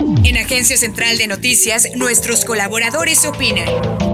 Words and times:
En 0.00 0.36
Agencia 0.36 0.76
Central 0.76 1.18
de 1.18 1.26
Noticias, 1.26 1.88
nuestros 1.96 2.44
colaboradores 2.44 3.24
opinan. 3.24 4.07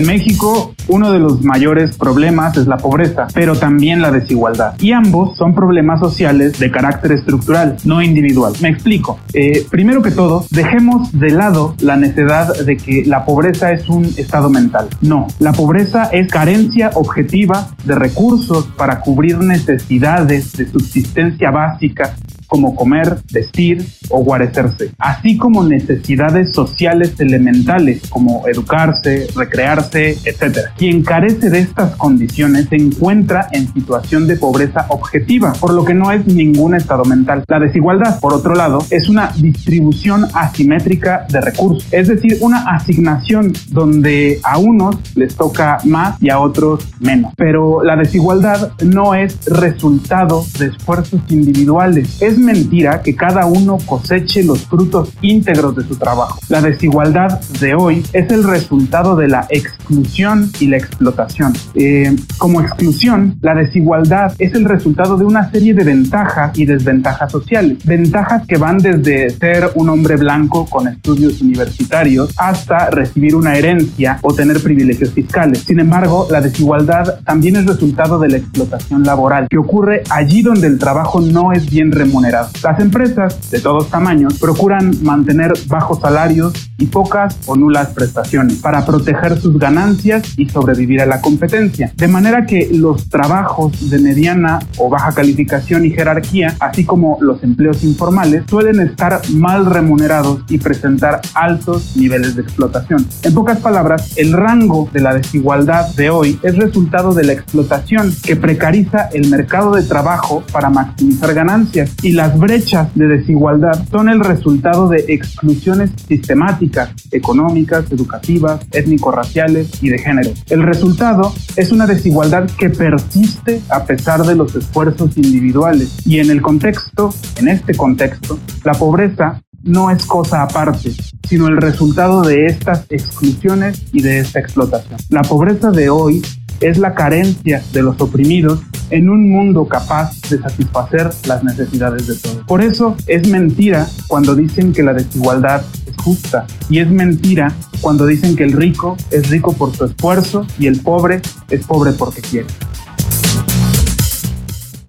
En 0.00 0.06
México, 0.06 0.72
uno 0.88 1.12
de 1.12 1.18
los 1.18 1.42
mayores 1.42 1.94
problemas 1.94 2.56
es 2.56 2.66
la 2.66 2.78
pobreza, 2.78 3.28
pero 3.34 3.54
también 3.54 4.00
la 4.00 4.10
desigualdad. 4.10 4.74
Y 4.80 4.92
ambos 4.92 5.36
son 5.36 5.54
problemas 5.54 6.00
sociales 6.00 6.58
de 6.58 6.70
carácter 6.70 7.12
estructural, 7.12 7.76
no 7.84 8.00
individual. 8.00 8.54
Me 8.62 8.70
explico. 8.70 9.18
Eh, 9.34 9.66
primero 9.70 10.00
que 10.00 10.10
todo, 10.10 10.46
dejemos 10.52 11.12
de 11.12 11.28
lado 11.32 11.74
la 11.80 11.96
necesidad 11.96 12.64
de 12.64 12.78
que 12.78 13.04
la 13.04 13.26
pobreza 13.26 13.72
es 13.72 13.90
un 13.90 14.06
estado 14.06 14.48
mental. 14.48 14.88
No, 15.02 15.26
la 15.38 15.52
pobreza 15.52 16.04
es 16.04 16.28
carencia 16.28 16.92
objetiva 16.94 17.68
de 17.84 17.94
recursos 17.94 18.68
para 18.78 19.00
cubrir 19.00 19.36
necesidades 19.36 20.54
de 20.54 20.66
subsistencia 20.66 21.50
básica 21.50 22.14
como 22.50 22.74
comer, 22.74 23.16
vestir 23.32 23.86
o 24.10 24.22
guarecerse, 24.22 24.90
así 24.98 25.36
como 25.36 25.62
necesidades 25.64 26.52
sociales 26.52 27.14
elementales 27.18 28.02
como 28.10 28.46
educarse, 28.48 29.28
recrearse, 29.36 30.18
etc. 30.24 30.58
Quien 30.76 31.02
carece 31.02 31.48
de 31.48 31.60
estas 31.60 31.94
condiciones 31.96 32.66
se 32.68 32.76
encuentra 32.76 33.48
en 33.52 33.72
situación 33.72 34.26
de 34.26 34.36
pobreza 34.36 34.86
objetiva, 34.88 35.52
por 35.52 35.72
lo 35.72 35.84
que 35.84 35.94
no 35.94 36.10
es 36.10 36.26
ningún 36.26 36.74
estado 36.74 37.04
mental. 37.04 37.44
La 37.46 37.60
desigualdad, 37.60 38.18
por 38.18 38.34
otro 38.34 38.54
lado, 38.54 38.84
es 38.90 39.08
una 39.08 39.30
distribución 39.36 40.26
asimétrica 40.34 41.26
de 41.30 41.40
recursos, 41.40 41.86
es 41.92 42.08
decir, 42.08 42.38
una 42.40 42.62
asignación 42.74 43.52
donde 43.68 44.40
a 44.42 44.58
unos 44.58 44.96
les 45.14 45.36
toca 45.36 45.78
más 45.84 46.20
y 46.20 46.30
a 46.30 46.40
otros 46.40 46.88
menos. 46.98 47.32
Pero 47.36 47.84
la 47.84 47.94
desigualdad 47.94 48.72
no 48.84 49.14
es 49.14 49.44
resultado 49.46 50.44
de 50.58 50.66
esfuerzos 50.66 51.20
individuales, 51.28 52.20
es 52.20 52.39
mentira 52.40 53.02
que 53.02 53.14
cada 53.14 53.46
uno 53.46 53.78
coseche 53.84 54.42
los 54.42 54.66
frutos 54.66 55.10
íntegros 55.22 55.76
de 55.76 55.84
su 55.84 55.96
trabajo. 55.96 56.38
La 56.48 56.60
desigualdad 56.60 57.40
de 57.60 57.74
hoy 57.74 58.02
es 58.12 58.30
el 58.30 58.44
resultado 58.44 59.16
de 59.16 59.28
la 59.28 59.46
exclusión 59.50 60.50
y 60.60 60.66
la 60.66 60.76
explotación. 60.76 61.52
Eh, 61.74 62.14
como 62.38 62.60
exclusión, 62.60 63.38
la 63.40 63.54
desigualdad 63.54 64.32
es 64.38 64.54
el 64.54 64.64
resultado 64.64 65.16
de 65.16 65.24
una 65.24 65.50
serie 65.50 65.74
de 65.74 65.84
ventajas 65.84 66.56
y 66.58 66.64
desventajas 66.64 67.30
sociales. 67.30 67.78
Ventajas 67.84 68.46
que 68.46 68.56
van 68.56 68.78
desde 68.78 69.30
ser 69.30 69.70
un 69.74 69.88
hombre 69.88 70.16
blanco 70.16 70.66
con 70.66 70.88
estudios 70.88 71.40
universitarios 71.40 72.34
hasta 72.36 72.90
recibir 72.90 73.34
una 73.34 73.56
herencia 73.56 74.18
o 74.22 74.32
tener 74.34 74.62
privilegios 74.62 75.10
fiscales. 75.12 75.60
Sin 75.60 75.80
embargo, 75.80 76.28
la 76.30 76.40
desigualdad 76.40 77.20
también 77.24 77.56
es 77.56 77.66
resultado 77.66 78.18
de 78.18 78.28
la 78.28 78.36
explotación 78.38 79.02
laboral, 79.02 79.48
que 79.48 79.58
ocurre 79.58 80.02
allí 80.10 80.42
donde 80.42 80.66
el 80.66 80.78
trabajo 80.78 81.20
no 81.20 81.52
es 81.52 81.68
bien 81.70 81.92
remunerado 81.92 82.29
las 82.30 82.80
empresas 82.80 83.50
de 83.50 83.60
todos 83.60 83.88
tamaños 83.88 84.38
procuran 84.38 84.92
mantener 85.02 85.52
bajos 85.66 86.00
salarios 86.00 86.69
y 86.80 86.86
pocas 86.86 87.38
o 87.46 87.54
nulas 87.54 87.88
prestaciones 87.90 88.56
para 88.56 88.84
proteger 88.84 89.40
sus 89.40 89.58
ganancias 89.58 90.34
y 90.36 90.48
sobrevivir 90.48 91.00
a 91.00 91.06
la 91.06 91.20
competencia. 91.20 91.92
De 91.96 92.08
manera 92.08 92.46
que 92.46 92.70
los 92.72 93.08
trabajos 93.08 93.90
de 93.90 93.98
mediana 93.98 94.58
o 94.78 94.88
baja 94.88 95.12
calificación 95.12 95.84
y 95.84 95.90
jerarquía, 95.90 96.56
así 96.58 96.84
como 96.84 97.18
los 97.20 97.42
empleos 97.42 97.84
informales, 97.84 98.44
suelen 98.48 98.80
estar 98.80 99.20
mal 99.32 99.66
remunerados 99.66 100.42
y 100.48 100.58
presentar 100.58 101.20
altos 101.34 101.96
niveles 101.96 102.36
de 102.36 102.42
explotación. 102.42 103.06
En 103.22 103.34
pocas 103.34 103.58
palabras, 103.58 104.16
el 104.16 104.32
rango 104.32 104.88
de 104.92 105.00
la 105.00 105.14
desigualdad 105.14 105.94
de 105.94 106.10
hoy 106.10 106.38
es 106.42 106.56
resultado 106.56 107.14
de 107.14 107.24
la 107.24 107.32
explotación 107.32 108.12
que 108.22 108.36
precariza 108.36 109.08
el 109.12 109.28
mercado 109.28 109.74
de 109.74 109.82
trabajo 109.82 110.42
para 110.52 110.70
maximizar 110.70 111.34
ganancias 111.34 111.94
y 112.02 112.12
las 112.12 112.38
brechas 112.38 112.88
de 112.94 113.06
desigualdad 113.06 113.84
son 113.90 114.08
el 114.08 114.20
resultado 114.20 114.88
de 114.88 115.04
exclusiones 115.08 115.90
sistemáticas, 116.08 116.69
económicas, 117.10 117.90
educativas, 117.90 118.60
étnico-raciales 118.72 119.82
y 119.82 119.88
de 119.90 119.98
género. 119.98 120.30
El 120.48 120.62
resultado 120.62 121.32
es 121.56 121.72
una 121.72 121.86
desigualdad 121.86 122.48
que 122.58 122.70
persiste 122.70 123.60
a 123.68 123.84
pesar 123.84 124.24
de 124.24 124.34
los 124.34 124.54
esfuerzos 124.54 125.16
individuales 125.16 126.06
y 126.06 126.18
en 126.18 126.30
el 126.30 126.42
contexto, 126.42 127.12
en 127.36 127.48
este 127.48 127.74
contexto, 127.74 128.38
la 128.64 128.72
pobreza 128.72 129.42
no 129.62 129.90
es 129.90 130.06
cosa 130.06 130.42
aparte, 130.42 130.92
sino 131.28 131.48
el 131.48 131.58
resultado 131.58 132.22
de 132.22 132.46
estas 132.46 132.86
exclusiones 132.88 133.82
y 133.92 134.02
de 134.02 134.20
esta 134.20 134.40
explotación. 134.40 134.98
La 135.10 135.22
pobreza 135.22 135.70
de 135.70 135.90
hoy 135.90 136.22
es 136.60 136.78
la 136.78 136.94
carencia 136.94 137.62
de 137.72 137.82
los 137.82 138.00
oprimidos 138.00 138.60
en 138.90 139.08
un 139.08 139.30
mundo 139.30 139.66
capaz 139.66 140.12
de 140.28 140.38
satisfacer 140.38 141.10
las 141.26 141.42
necesidades 141.42 142.06
de 142.06 142.16
todos. 142.16 142.44
Por 142.46 142.62
eso 142.62 142.96
es 143.06 143.28
mentira 143.28 143.86
cuando 144.08 144.34
dicen 144.34 144.72
que 144.72 144.82
la 144.82 144.92
desigualdad 144.92 145.62
es 145.79 145.79
justa 146.00 146.46
y 146.68 146.78
es 146.78 146.90
mentira 146.90 147.54
cuando 147.80 148.06
dicen 148.06 148.36
que 148.36 148.44
el 148.44 148.52
rico 148.52 148.96
es 149.10 149.30
rico 149.30 149.52
por 149.52 149.74
su 149.74 149.84
esfuerzo 149.84 150.46
y 150.58 150.66
el 150.66 150.80
pobre 150.80 151.20
es 151.48 151.64
pobre 151.64 151.92
porque 151.92 152.20
quiere. 152.20 152.48